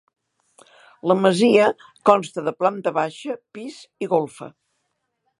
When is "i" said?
4.05-4.09